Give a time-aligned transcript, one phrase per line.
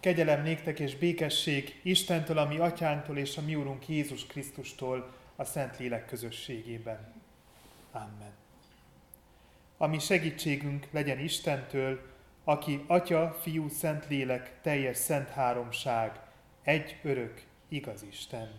[0.00, 5.44] Kegyelem néktek és békesség Istentől, a mi atyánktól és a mi úrunk Jézus Krisztustól a
[5.44, 7.12] Szentlélek közösségében.
[7.92, 8.32] Amen.
[9.76, 12.00] Ami segítségünk legyen Istentől,
[12.44, 16.20] aki Atya, Fiú, Szentlélek, teljes szent háromság,
[16.62, 18.50] egy örök, igaz Isten.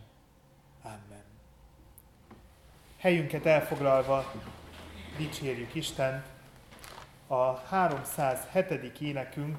[0.82, 1.24] Amen.
[2.98, 4.34] Helyünket elfoglalva
[5.18, 6.26] dicsérjük Istent,
[7.28, 9.00] a 307.
[9.00, 9.58] énekünk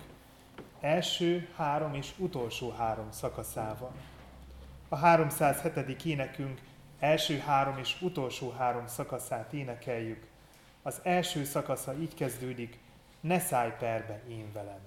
[0.80, 3.92] első három és utolsó három szakaszával.
[4.88, 6.04] A 307.
[6.04, 6.60] énekünk
[6.98, 10.26] első három és utolsó három szakaszát énekeljük.
[10.82, 12.78] Az első szakasza így kezdődik,
[13.20, 14.80] ne szállj perbe én velem.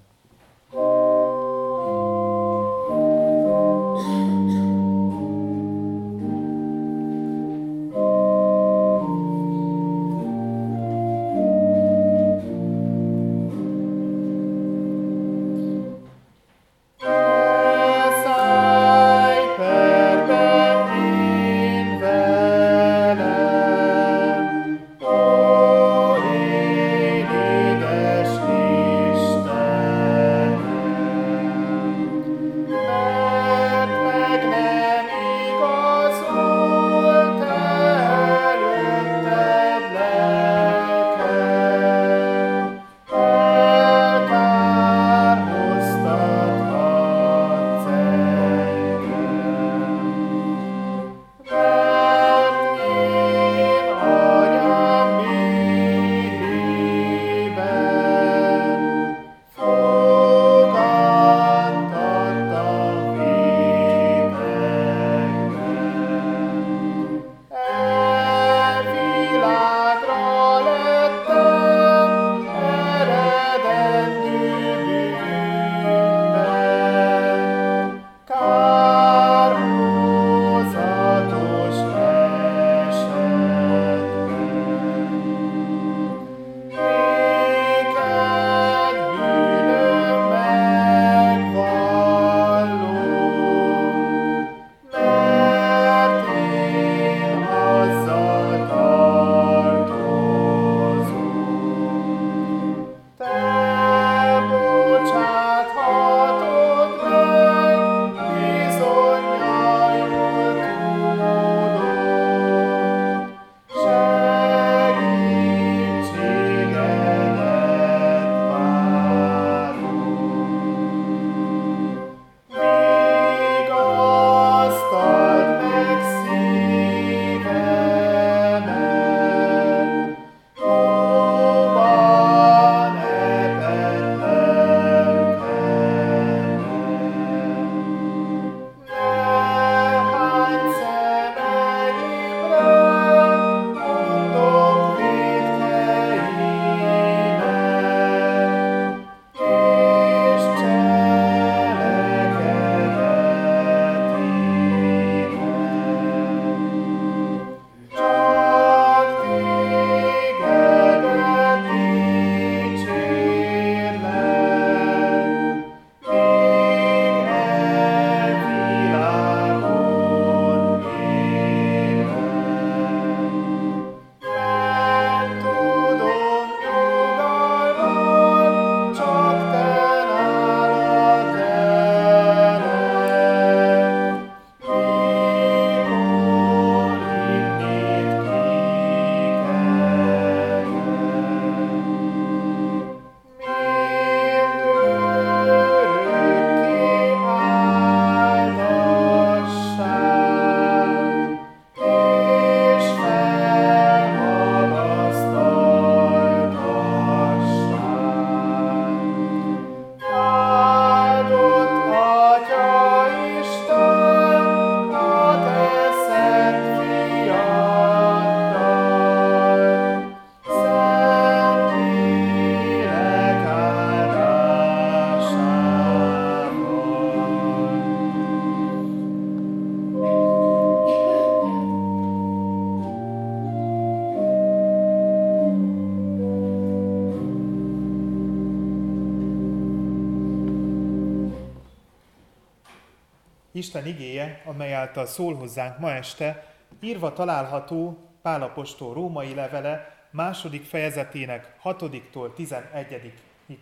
[243.55, 251.55] Isten igéje, amely által szól hozzánk ma este, írva található Pálapostól római levele második fejezetének
[251.63, 253.13] 6-tól 11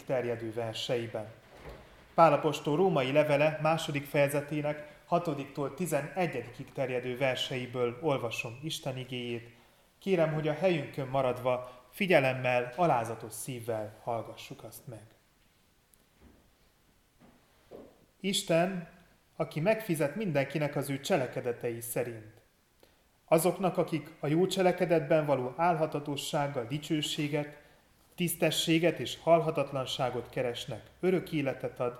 [0.05, 1.27] terjedő verseiben.
[2.13, 9.49] Pálapostól római levele második fejezetének 6-tól 11 terjedő verseiből olvasom Isten igéjét.
[9.99, 15.03] Kérem, hogy a helyünkön maradva figyelemmel, alázatos szívvel hallgassuk azt meg.
[18.19, 18.87] Isten,
[19.41, 22.41] aki megfizet mindenkinek az ő cselekedetei szerint.
[23.25, 27.61] Azoknak, akik a jó cselekedetben való álhatatossággal dicsőséget,
[28.15, 31.99] tisztességet és halhatatlanságot keresnek, örök életet ad,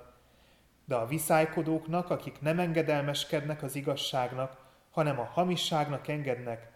[0.85, 4.57] de a viszálykodóknak, akik nem engedelmeskednek az igazságnak,
[4.91, 6.71] hanem a hamisságnak engednek,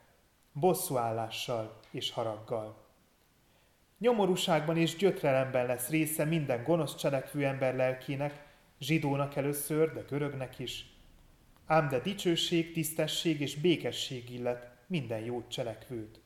[0.51, 2.77] bosszúállással és haraggal.
[3.97, 8.44] Nyomorúságban és gyötrelemben lesz része minden gonosz cselekvő ember lelkének,
[8.79, 10.93] zsidónak először, de görögnek is.
[11.65, 16.19] Ám de dicsőség, tisztesség és békesség illet minden jó cselekvőt.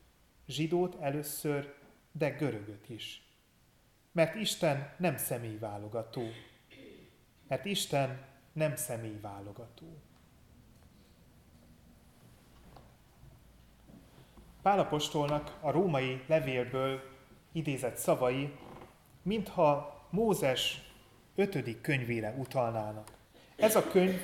[0.48, 1.74] Zsidót először,
[2.12, 3.24] de görögöt is.
[4.12, 6.24] Mert Isten nem személyválogató.
[7.48, 10.02] Mert Isten nem személyválogató.
[14.62, 17.02] Pálapostolnak a római levélből
[17.52, 18.56] idézett szavai,
[19.22, 20.89] mintha Mózes
[21.40, 23.08] ötödik könyvére utalnának.
[23.56, 24.20] Ez a könyv,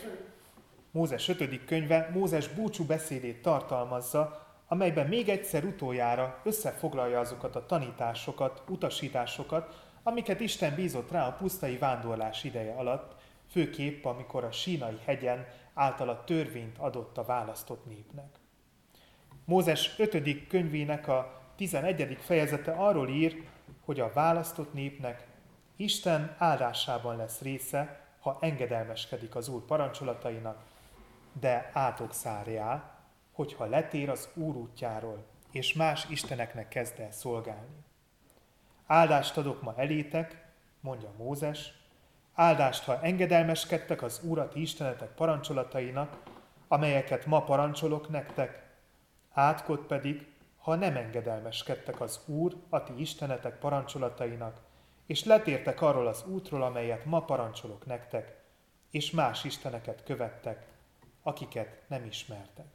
[0.91, 8.63] Mózes ötödik könyve, Mózes búcsú beszédét tartalmazza, amelyben még egyszer utoljára összefoglalja azokat a tanításokat,
[8.67, 13.15] utasításokat, amiket Isten bízott rá a pusztai vándorlás ideje alatt,
[13.51, 18.39] főképp amikor a sínai hegyen általa törvényt adott a választott népnek.
[19.45, 20.47] Mózes 5.
[20.47, 22.17] könyvének a 11.
[22.21, 23.43] fejezete arról ír,
[23.85, 25.27] hogy a választott népnek
[25.75, 30.63] Isten áldásában lesz része, ha engedelmeskedik az Úr parancsolatainak,
[31.39, 32.99] de átok szárjá,
[33.31, 37.83] hogyha letér az Úr útjáról, és más isteneknek kezd el szolgálni.
[38.85, 40.45] Áldást adok ma elétek,
[40.79, 41.73] mondja Mózes,
[42.33, 46.17] áldást, ha engedelmeskedtek az Úrat Istenetek parancsolatainak,
[46.67, 48.63] amelyeket ma parancsolok nektek,
[49.31, 54.59] átkod pedig, ha nem engedelmeskedtek az Úr, a ti Istenetek parancsolatainak,
[55.05, 58.43] és letértek arról az útról, amelyet ma parancsolok nektek,
[58.91, 60.67] és más isteneket követtek,
[61.23, 62.67] akiket nem ismertek.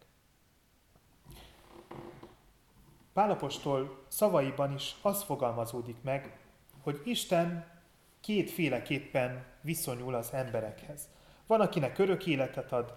[3.12, 6.38] Pálapostól szavaiban is az fogalmazódik meg,
[6.82, 7.80] hogy Isten
[8.20, 11.08] kétféleképpen viszonyul az emberekhez.
[11.46, 12.94] Van, akinek örök életet ad,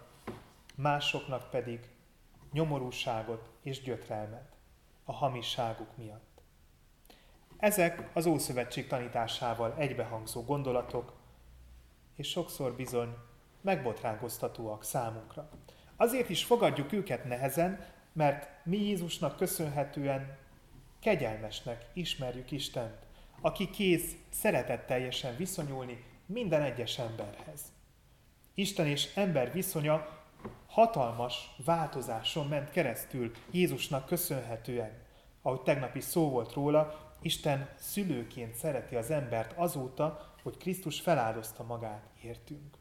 [0.75, 1.89] másoknak pedig
[2.51, 4.55] nyomorúságot és gyötrelmet
[5.03, 6.32] a hamisságuk miatt.
[7.63, 11.13] Ezek az Ószövetség tanításával egybehangzó gondolatok,
[12.15, 13.15] és sokszor bizony
[13.61, 15.49] megbotránkoztatóak számunkra.
[15.95, 20.37] Azért is fogadjuk őket nehezen, mert mi Jézusnak köszönhetően
[20.99, 22.97] kegyelmesnek ismerjük Istent,
[23.41, 27.61] aki kész szeretetteljesen viszonyulni minden egyes emberhez.
[28.53, 30.23] Isten és ember viszonya
[30.67, 35.01] hatalmas változáson ment keresztül Jézusnak köszönhetően.
[35.41, 42.09] Ahogy tegnap szó volt róla, Isten szülőként szereti az embert azóta, hogy Krisztus feláldozta magát
[42.21, 42.77] értünk.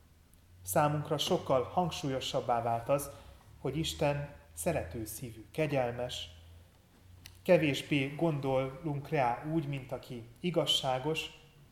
[0.62, 3.10] Számunkra sokkal hangsúlyosabbá vált az,
[3.58, 6.30] hogy Isten szerető szívű, kegyelmes,
[7.42, 11.30] kevésbé gondolunk rá úgy, mint aki igazságos,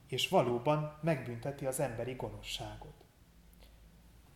[0.08, 3.04] és valóban megbünteti az emberi gonoszságot.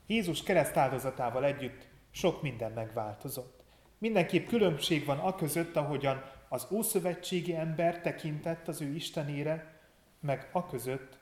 [0.07, 3.63] Jézus kereszt áldozatával együtt sok minden megváltozott.
[3.99, 6.25] Mindenképp különbség van a között, ahogyan
[6.55, 9.81] az ószövetségi ember tekintett az ő Istenére,
[10.21, 11.19] meg a között,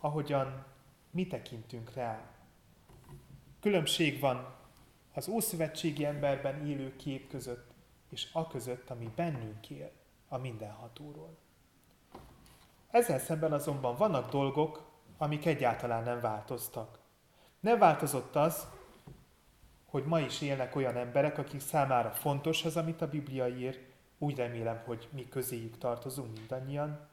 [0.00, 0.64] ahogyan
[1.10, 2.20] mi tekintünk rá.
[3.60, 4.54] Különbség van
[5.14, 7.70] az ószövetségi emberben élő kép között,
[8.10, 9.90] és a között, ami bennünk él,
[10.28, 11.36] a mindenhatóról.
[12.90, 16.98] Ezzel szemben azonban vannak dolgok, amik egyáltalán nem változtak.
[17.60, 18.68] Nem változott az,
[19.86, 23.88] hogy ma is élnek olyan emberek, akik számára fontos az, amit a Biblia ír,
[24.22, 27.08] úgy remélem, hogy mi közéjük tartozunk mindannyian,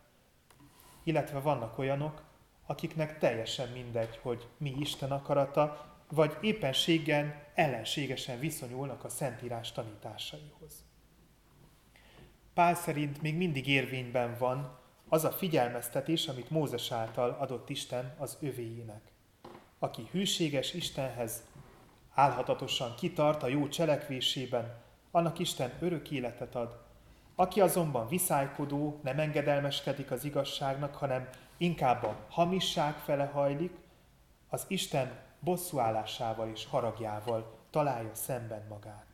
[1.04, 2.24] illetve vannak olyanok,
[2.66, 10.84] akiknek teljesen mindegy, hogy mi Isten akarata, vagy éppenséggel ellenségesen viszonyulnak a Szentírás tanításaihoz.
[12.54, 14.78] Pál szerint még mindig érvényben van
[15.10, 19.12] az a figyelmeztetés, amit Mózes által adott Isten az övéjének.
[19.80, 21.44] Aki hűséges Istenhez,
[22.14, 26.87] álhatatosan kitart a jó cselekvésében, annak Isten örök életet ad.
[27.40, 33.72] Aki azonban viszálykodó, nem engedelmeskedik az igazságnak, hanem inkább a hamisság fele hajlik,
[34.50, 39.06] az Isten bosszúállásával és haragjával találja szemben magát.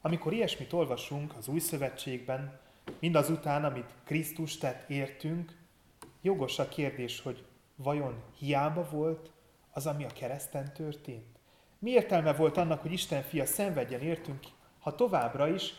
[0.00, 2.58] Amikor ilyesmit olvasunk az új szövetségben,
[2.98, 5.56] mindazután, amit Krisztus tett értünk,
[6.22, 7.44] jogos a kérdés, hogy
[7.76, 9.30] vajon hiába volt
[9.72, 11.38] az, ami a kereszten történt?
[11.78, 14.40] Mi értelme volt annak, hogy Isten fia szenvedjen értünk,
[14.80, 15.74] ha továbbra is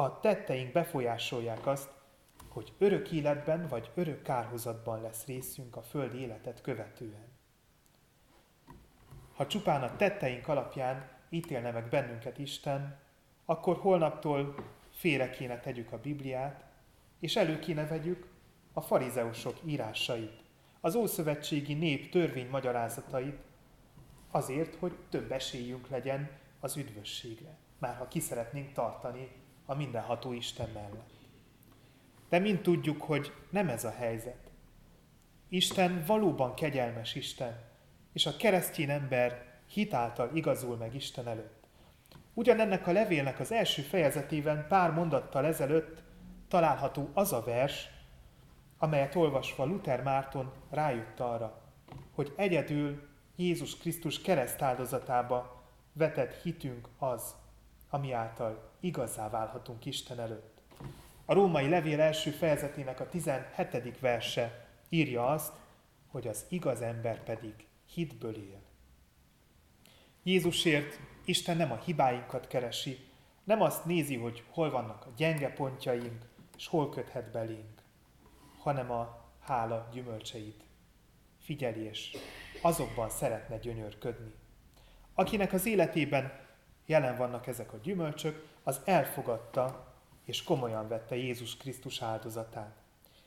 [0.00, 1.88] a tetteink befolyásolják azt,
[2.48, 7.28] hogy örök életben vagy örök kárhozatban lesz részünk a földi életet követően.
[9.34, 12.98] Ha csupán a tetteink alapján ítélne meg bennünket Isten,
[13.44, 14.54] akkor holnaptól
[14.90, 16.64] félre kéne tegyük a Bibliát,
[17.18, 18.28] és elő kéne vegyük
[18.72, 20.42] a farizeusok írásait,
[20.80, 23.38] az ószövetségi nép törvény magyarázatait,
[24.30, 26.30] azért, hogy több esélyünk legyen
[26.60, 29.39] az üdvösségre, már ha ki szeretnénk tartani
[29.70, 31.10] a mindenható Isten mellett.
[32.28, 34.50] De mind tudjuk, hogy nem ez a helyzet.
[35.48, 37.60] Isten valóban kegyelmes Isten,
[38.12, 41.66] és a keresztény ember hitáltal igazul meg Isten előtt.
[42.34, 46.02] Ugyanennek a levélnek az első fejezetében pár mondattal ezelőtt
[46.48, 47.88] található az a vers,
[48.78, 51.62] amelyet olvasva Luther Márton rájött arra,
[52.14, 57.34] hogy egyedül Jézus Krisztus keresztáldozatába vetett hitünk az,
[57.90, 60.60] ami által igazá válhatunk Isten előtt.
[61.24, 64.00] A római levél első fejezetének a 17.
[64.00, 65.52] verse írja azt,
[66.08, 67.54] hogy az igaz ember pedig
[67.86, 68.62] hitből él.
[70.22, 73.08] Jézusért Isten nem a hibáinkat keresi,
[73.44, 77.82] nem azt nézi, hogy hol vannak a gyenge pontjaink, és hol köthet belénk,
[78.58, 80.64] hanem a hála gyümölcseit
[81.40, 82.16] figyeli, és
[82.62, 84.32] azokban szeretne gyönyörködni.
[85.14, 86.32] Akinek az életében
[86.90, 89.94] jelen vannak ezek a gyümölcsök, az elfogadta
[90.24, 92.76] és komolyan vette Jézus Krisztus áldozatát.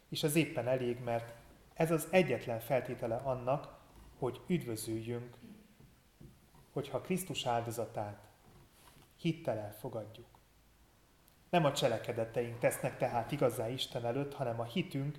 [0.10, 1.34] És ez éppen elég, mert
[1.74, 3.80] ez az egyetlen feltétele annak,
[4.18, 5.36] hogy üdvözüljünk,
[6.74, 8.20] hogyha Krisztus áldozatát
[9.18, 10.28] hittel elfogadjuk.
[11.50, 15.18] Nem a cselekedeteink tesznek tehát igazá Isten előtt, hanem a hitünk,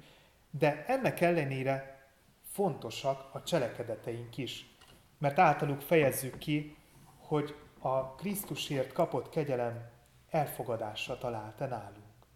[0.51, 2.07] de ennek ellenére
[2.51, 4.77] fontosak a cselekedeteink is,
[5.19, 6.77] mert általuk fejezzük ki,
[7.17, 9.91] hogy a Krisztusért kapott kegyelem
[10.31, 12.27] elfogadásra talált-e nálunk,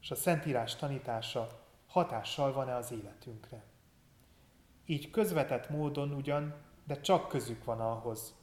[0.00, 1.48] és a Szentírás tanítása
[1.86, 3.64] hatással van-e az életünkre.
[4.86, 8.34] Így közvetett módon ugyan, de csak közük van ahhoz,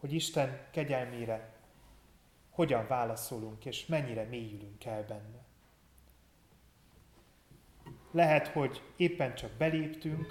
[0.00, 1.52] hogy Isten kegyelmére
[2.50, 5.44] hogyan válaszolunk, és mennyire mélyülünk el benne.
[8.10, 10.26] Lehet, hogy éppen csak beléptünk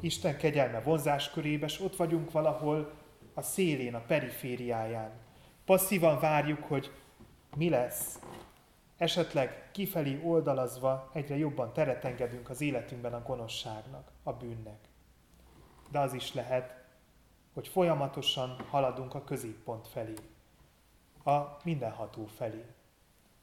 [0.00, 2.99] Isten kegyelme vonzás körébe, és ott vagyunk valahol
[3.34, 5.10] a szélén, a perifériáján.
[5.64, 6.90] Passzívan várjuk, hogy
[7.56, 8.18] mi lesz.
[8.96, 14.88] Esetleg kifelé oldalazva egyre jobban teret engedünk az életünkben a gonoszságnak, a bűnnek.
[15.90, 16.84] De az is lehet,
[17.52, 20.14] hogy folyamatosan haladunk a középpont felé,
[21.24, 22.64] a mindenható felé,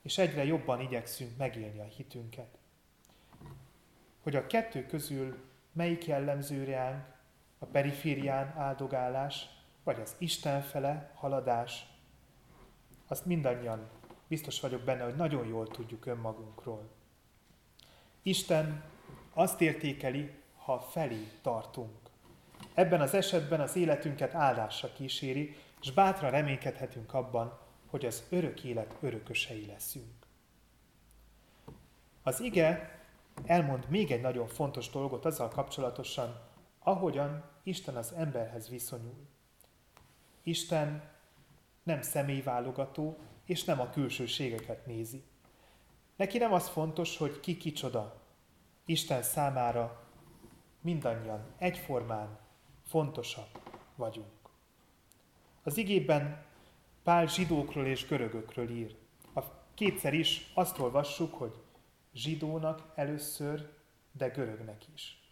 [0.01, 2.58] és egyre jobban igyekszünk megélni a hitünket.
[4.24, 5.38] Hogy a kettő közül
[5.72, 6.75] melyik jellemző
[7.60, 9.56] a periférián áldogálás,
[9.88, 11.88] vagy az Isten fele haladás,
[13.08, 13.89] azt mindannyian
[14.27, 16.89] biztos vagyok benne, hogy nagyon jól tudjuk önmagunkról.
[18.22, 18.84] Isten
[19.34, 21.98] azt értékeli, ha felé tartunk.
[22.74, 28.96] Ebben az esetben az életünket áldásra kíséri, és bátran reménykedhetünk abban, hogy az örök élet
[29.00, 30.25] örökösei leszünk.
[32.24, 33.00] Az ige
[33.46, 36.39] elmond még egy nagyon fontos dolgot azzal kapcsolatosan,
[36.79, 39.36] ahogyan Isten az emberhez viszonyul.
[40.48, 41.04] Isten
[41.84, 45.24] nem személyválogató, és nem a külsőségeket nézi.
[46.16, 48.22] Neki nem az fontos, hogy ki kicsoda.
[48.86, 50.08] Isten számára
[50.82, 52.39] mindannyian egyformán
[52.86, 53.48] fontosak
[53.96, 54.50] vagyunk.
[55.63, 56.46] Az igében
[57.04, 58.96] Pál zsidókról és görögökről ír.
[59.34, 59.42] A
[59.74, 61.62] kétszer is azt olvassuk, hogy
[62.13, 63.74] zsidónak először,
[64.12, 65.32] de görögnek is.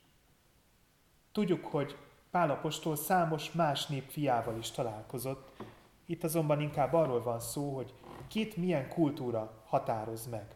[1.31, 1.97] Tudjuk, hogy
[2.35, 5.63] Pál apostol számos más nép fiával is találkozott,
[6.05, 7.93] itt azonban inkább arról van szó, hogy
[8.27, 10.55] kit milyen kultúra határoz meg.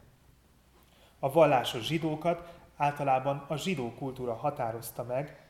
[1.20, 5.50] A vallásos zsidókat általában a zsidó kultúra határozta meg,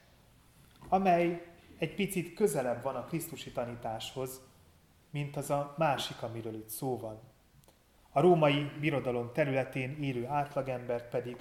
[0.90, 4.42] amely egy picit közelebb van a Krisztusi tanításhoz,
[5.10, 7.20] mint az a másik, amiről itt szó van.
[8.10, 11.38] A római birodalom területén élő átlagember pedig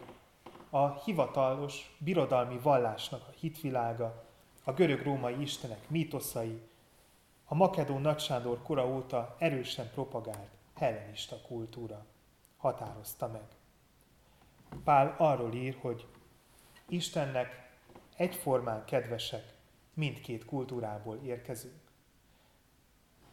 [0.71, 4.26] a hivatalos birodalmi vallásnak a hitvilága,
[4.65, 6.61] a görög-római istenek mítoszai,
[7.45, 12.07] a makedón nagysándor kora óta erősen propagált hellenista kultúra
[12.57, 13.47] határozta meg.
[14.85, 16.07] Pál arról ír, hogy
[16.88, 17.71] Istennek
[18.17, 19.55] egyformán kedvesek,
[19.95, 21.81] mindkét kultúrából érkezünk.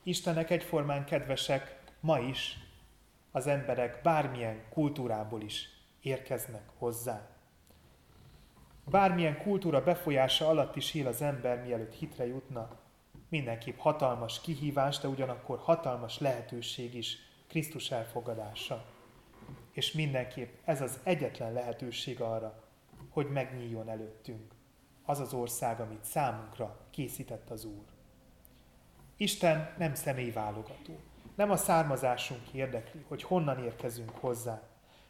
[0.03, 2.57] Istenek egyformán kedvesek ma is
[3.31, 5.69] az emberek bármilyen kultúrából is
[6.01, 7.34] érkeznek hozzá.
[8.85, 12.69] Bármilyen kultúra befolyása alatt is él az ember, mielőtt hitre jutna,
[13.29, 18.85] mindenképp hatalmas kihívás, de ugyanakkor hatalmas lehetőség is Krisztus elfogadása.
[19.71, 22.63] És mindenképp ez az egyetlen lehetőség arra,
[23.09, 24.53] hogy megnyíljon előttünk
[25.05, 27.83] az az ország, amit számunkra készített az Úr.
[29.17, 30.99] Isten nem személyválogató.
[31.35, 34.61] Nem a származásunk érdekli, hogy honnan érkezünk hozzá.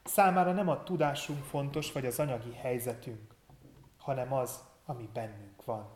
[0.03, 3.34] Számára nem a tudásunk fontos, vagy az anyagi helyzetünk,
[4.05, 5.95] hanem az, ami bennünk van.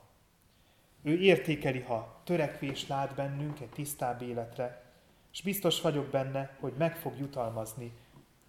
[1.01, 4.92] Ő értékeli, ha törekvés lát bennünk egy tisztább életre,
[5.32, 7.94] és biztos vagyok benne, hogy meg fog jutalmazni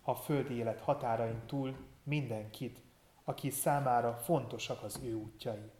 [0.03, 2.81] a földi élet határain túl mindenkit,
[3.25, 5.71] aki számára fontosak az ő útjai.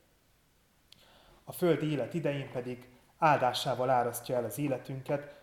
[1.45, 5.43] A földi élet idején pedig áldásával árasztja el az életünket,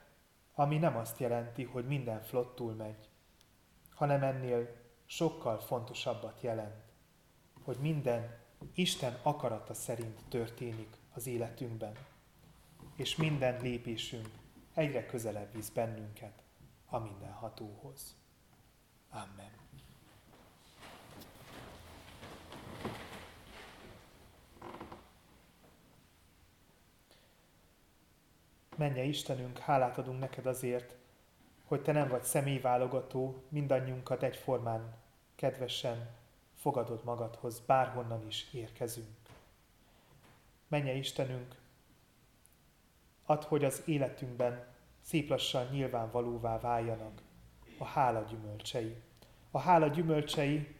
[0.56, 3.10] ami nem azt jelenti, hogy minden flottul megy,
[3.96, 4.76] hanem ennél
[5.06, 6.87] sokkal fontosabbat jelent,
[7.68, 8.38] hogy minden
[8.74, 11.94] Isten akarata szerint történik az életünkben,
[12.96, 14.30] és minden lépésünk
[14.74, 16.44] egyre közelebb visz bennünket
[16.86, 18.16] a mindenhatóhoz.
[19.10, 19.52] Amen.
[28.76, 30.96] Menje Istenünk, hálát adunk neked azért,
[31.66, 34.96] hogy te nem vagy személyválogató, mindannyiunkat egyformán,
[35.36, 36.16] kedvesen
[36.58, 39.16] fogadod magadhoz, bárhonnan is érkezünk.
[40.68, 41.56] Menje Istenünk,
[43.26, 44.68] add, hogy az életünkben
[45.02, 47.22] szép lassan nyilvánvalóvá váljanak
[47.78, 49.02] a hála gyümölcsei.
[49.52, 50.76] A hála gyümölcsei,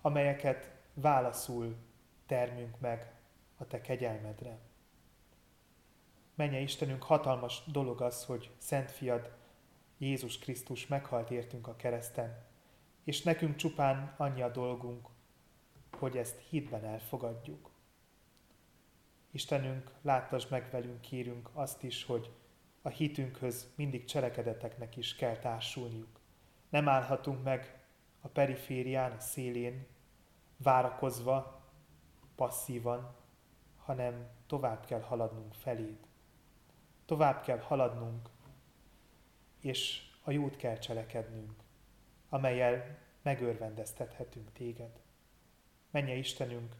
[0.00, 1.76] amelyeket válaszul
[2.26, 3.12] termünk meg
[3.56, 4.58] a Te kegyelmedre.
[6.34, 9.32] Menje Istenünk, hatalmas dolog az, hogy Szent Fiad,
[9.98, 12.44] Jézus Krisztus meghalt értünk a kereszten,
[13.04, 15.08] és nekünk csupán annyi a dolgunk,
[15.98, 17.70] hogy ezt hitben elfogadjuk.
[19.30, 22.32] Istenünk, láttasd meg velünk, kérünk azt is, hogy
[22.82, 26.20] a hitünkhöz mindig cselekedeteknek is kell társulniuk.
[26.68, 27.84] Nem állhatunk meg
[28.20, 29.86] a periférián, a szélén,
[30.56, 31.62] várakozva,
[32.34, 33.16] passzívan,
[33.76, 35.98] hanem tovább kell haladnunk feléd.
[37.04, 38.28] Tovább kell haladnunk,
[39.60, 41.63] és a jót kell cselekednünk,
[42.34, 45.00] amelyel megörvendeztethetünk téged.
[45.90, 46.76] Menje Istenünk,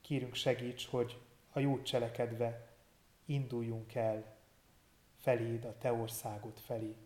[0.00, 1.20] kérünk segíts, hogy
[1.52, 2.76] a jót cselekedve
[3.24, 4.36] induljunk el
[5.16, 6.96] feléd, a te országod felé.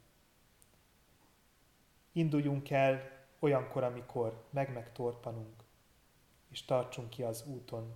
[2.12, 5.64] Induljunk el olyankor, amikor meg-megtorpanunk,
[6.48, 7.94] és tartsunk ki az úton,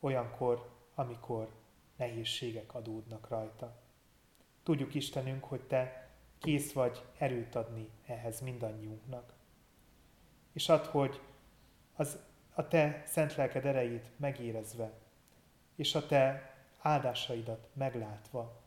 [0.00, 1.54] olyankor, amikor
[1.96, 3.82] nehézségek adódnak rajta.
[4.62, 6.03] Tudjuk Istenünk, hogy Te
[6.44, 9.32] kész vagy erőt adni ehhez mindannyiunknak.
[10.52, 11.20] És add, hogy
[11.94, 12.18] az,
[12.54, 14.92] a Te szent lelked erejét megérezve,
[15.74, 18.62] és a Te áldásaidat meglátva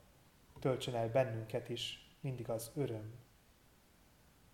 [0.60, 3.14] töltsön el bennünket is mindig az öröm,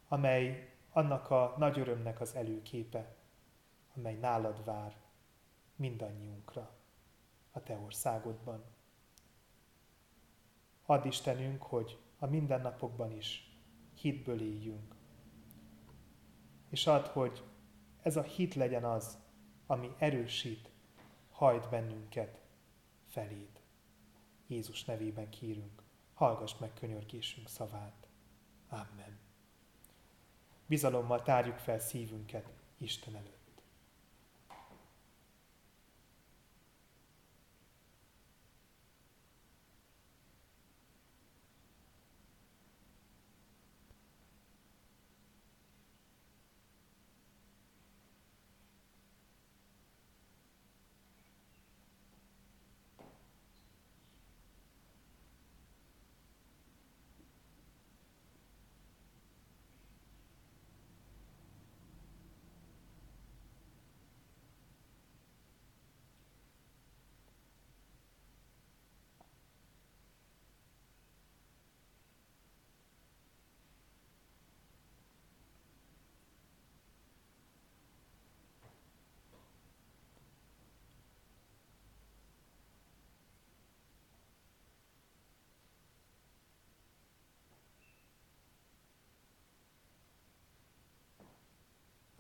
[0.08, 3.16] amely annak a nagy örömnek az előképe,
[3.96, 4.96] amely nálad vár
[5.76, 6.70] mindannyiunkra
[7.52, 8.64] a Te országodban.
[10.86, 13.58] Add Istenünk, hogy a mindennapokban is
[13.94, 14.96] hitből éljünk.
[16.70, 17.44] És add, hogy
[18.02, 19.18] ez a hit legyen az,
[19.66, 20.70] ami erősít,
[21.32, 22.42] hajt bennünket
[23.08, 23.62] feléd.
[24.48, 25.84] Jézus nevében kérünk,
[26.14, 28.08] hallgass meg könyörgésünk szavát.
[28.70, 29.18] Amen.
[30.66, 33.33] Bizalommal tárjuk fel szívünket Isten előtt.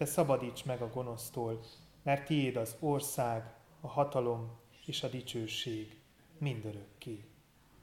[0.00, 1.60] te szabadíts meg a gonosztól,
[2.02, 6.00] mert tiéd az ország, a hatalom és a dicsőség
[6.38, 7.24] mindörökké.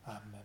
[0.03, 0.43] Amen.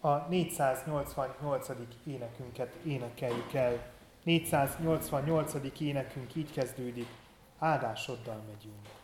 [0.00, 1.68] A 488.
[2.06, 3.92] énekünket énekeljük el.
[4.22, 5.80] 488.
[5.80, 7.08] énekünk így kezdődik,
[7.58, 9.03] áldásoddal megyünk.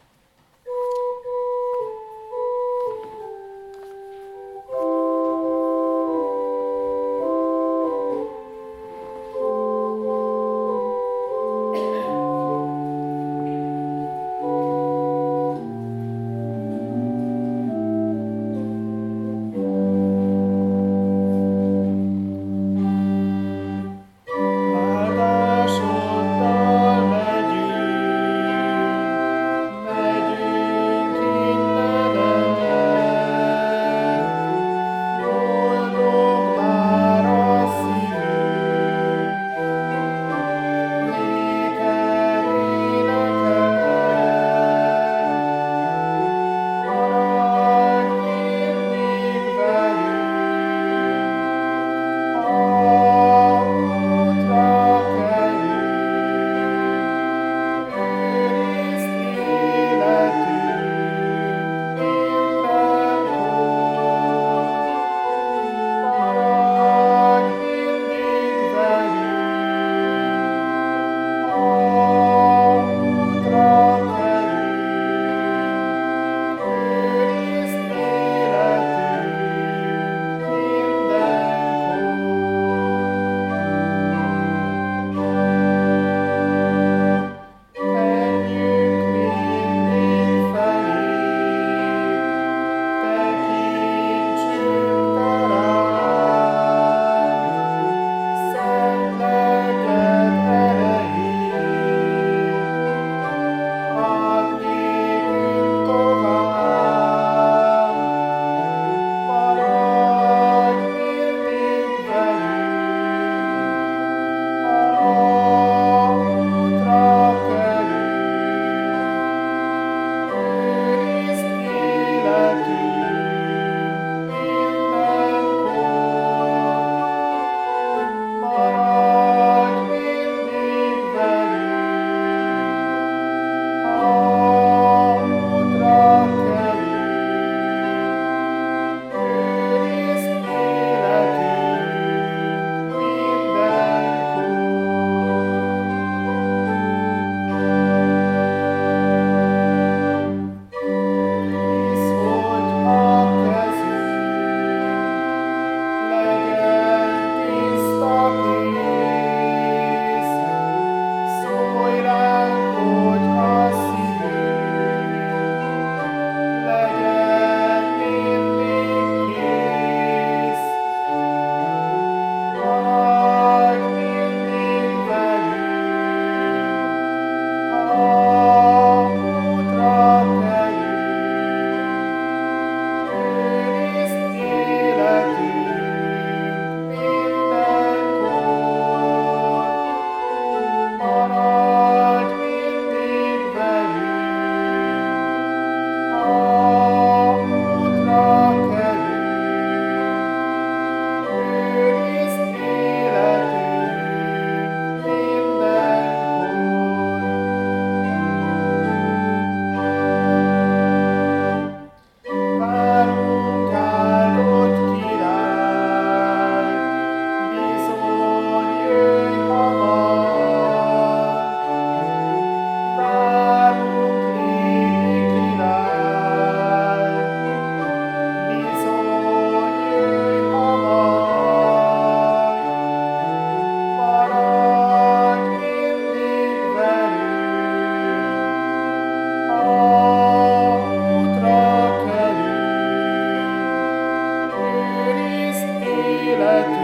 [246.41, 246.80] let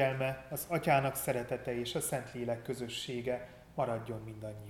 [0.00, 4.69] kegyelme, az Atyának szeretete és a Szentlélek közössége maradjon mindannyiunkkal.